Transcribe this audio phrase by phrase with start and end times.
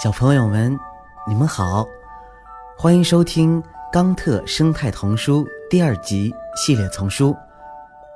[0.00, 0.78] 小朋友们，
[1.26, 1.84] 你们好，
[2.76, 3.60] 欢迎收听
[3.92, 7.36] 《冈特生态童书》第二集系列丛书。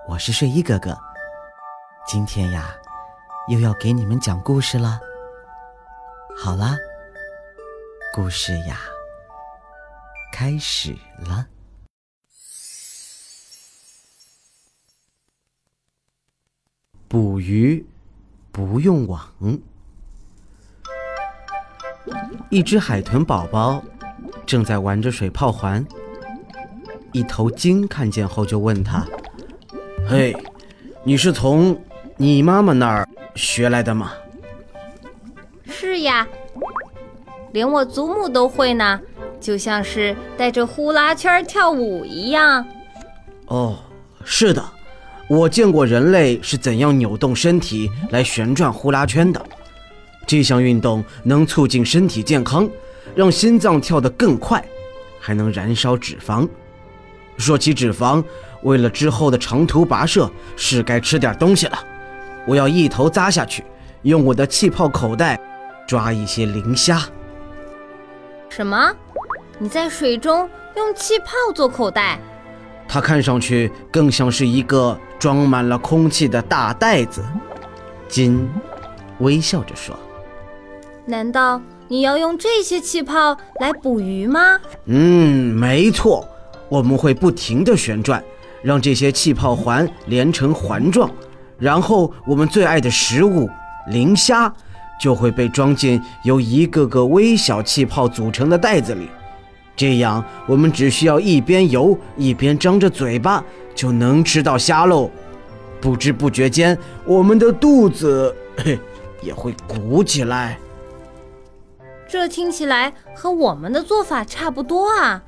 [0.08, 0.96] 我是睡衣哥哥，
[2.06, 2.72] 今天呀，
[3.48, 5.00] 又要给你们讲故事了。
[6.38, 6.76] 好啦，
[8.14, 8.78] 故事呀，
[10.30, 11.48] 开始了。
[17.08, 17.84] 捕鱼
[18.52, 19.28] 不用网。
[22.52, 23.82] 一只海豚宝宝
[24.44, 25.82] 正在玩着水泡环。
[27.10, 29.06] 一头鲸看见后就问他
[30.06, 30.36] ：“嘿，
[31.02, 31.74] 你是从
[32.18, 34.12] 你妈妈那儿学来的吗
[35.64, 36.28] ？”“是呀，
[37.52, 39.00] 连我祖母都会呢，
[39.40, 42.62] 就像是带着呼啦圈跳舞一样。
[43.48, 43.78] ”“哦，
[44.26, 44.62] 是的，
[45.26, 49.42] 我见过人类是怎样扭动身体来旋转呼啦圈的。”
[50.26, 52.68] 这项运动能促进身体健康，
[53.14, 54.64] 让心脏跳得更快，
[55.20, 56.48] 还能燃烧脂肪。
[57.36, 58.22] 说起脂肪，
[58.62, 61.78] 为了之后的长途跋涉，是该吃点东西了。
[62.46, 63.64] 我要一头扎下去，
[64.02, 65.38] 用我的气泡口袋
[65.86, 67.02] 抓一些磷虾。
[68.48, 68.94] 什么？
[69.58, 72.18] 你在水中用气泡做口袋？
[72.88, 77.24] 它看上去更像是一个装满了空气的大袋子。
[78.08, 78.48] 金
[79.18, 79.96] 微笑着说。
[81.06, 84.58] 难道你要用这些气泡来捕鱼吗？
[84.86, 86.26] 嗯，没错，
[86.68, 88.22] 我们会不停地旋转，
[88.62, 91.10] 让这些气泡环连成环状，
[91.58, 93.48] 然后我们最爱的食物
[93.88, 94.52] 磷虾
[95.00, 99.08] 就会被装进由一个个微小气泡组成的袋子里。
[99.74, 103.42] 这样，我们只需要一边游一边张着嘴巴
[103.74, 105.10] 就能吃到虾喽。
[105.80, 108.32] 不知不觉间，我们的肚子
[109.20, 110.58] 也会鼓起来。
[112.12, 115.22] 这听起来和我们的做法差不多啊，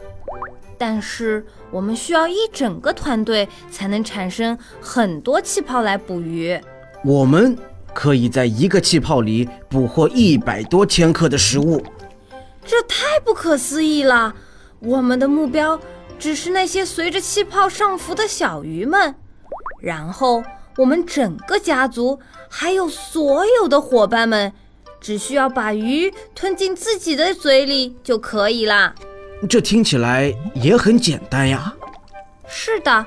[0.76, 6.60] 但是我们需要一整个团队才能产生很多气泡来捕鱼。
[7.02, 7.56] 我们
[7.94, 11.82] 可以在一个气泡里捕获一百多千克的食物，
[12.66, 14.34] 这太不可思议了！
[14.80, 15.80] 我们的目标
[16.18, 19.14] 只是那些随着气泡上浮的小鱼们，
[19.80, 20.44] 然后
[20.76, 22.20] 我们整个家族
[22.50, 24.52] 还有所有的伙伴们。
[25.04, 28.94] 只需要把鱼吞进自己的嘴里就可以了。
[29.46, 31.74] 这听起来也很简单呀。
[32.48, 33.04] 是的，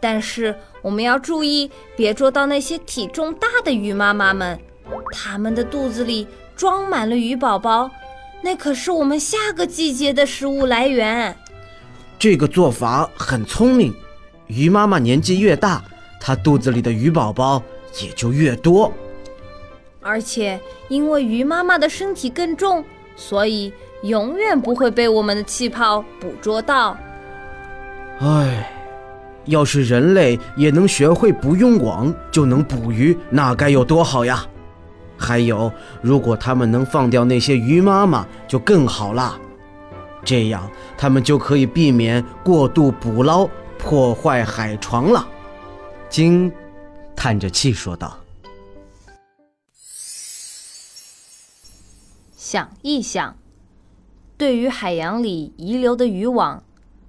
[0.00, 0.52] 但是
[0.82, 4.58] 我们要注意，别捉到那些体重大的鱼妈妈们，
[5.12, 6.26] 它们的肚子里
[6.56, 7.88] 装满了鱼宝宝，
[8.42, 11.36] 那可是我们下个季节的食物来源。
[12.18, 13.94] 这个做法很聪明，
[14.48, 15.84] 鱼妈妈年纪越大，
[16.20, 17.62] 它肚子里的鱼宝宝
[18.02, 18.92] 也就越多。
[20.06, 22.84] 而且，因为鱼妈妈的身体更重，
[23.16, 23.72] 所以
[24.02, 26.96] 永远不会被我们的气泡捕捉到。
[28.20, 28.70] 唉，
[29.46, 34.46] 要是人类也能学会不用网就能捕鱼，那该有多好呀！
[35.18, 39.36] 还有，如果他们能放掉那些鱼妈妈，就更好了。
[40.24, 45.26] 这样，他们就可以避免过度捕捞，破坏海床了。
[46.08, 46.52] 鲸
[47.16, 48.16] 叹着气说道。
[52.48, 53.36] 想一想，
[54.38, 56.62] 对于海洋里遗留的渔网，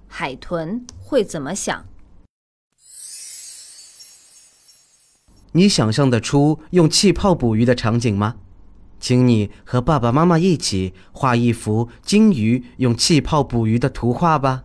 [0.08, 1.86] 海豚会怎么想？
[5.52, 8.34] 你想象得出用气泡捕鱼的场景吗？
[8.98, 14.64] 请你和爸爸妈妈一起画一幅鲸鱼用气泡捕鱼的图画吧。